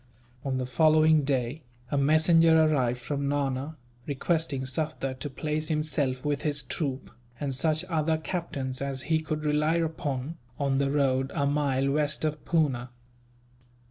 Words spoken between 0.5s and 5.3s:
the following day a messenger arrived from Nana, requesting Sufder to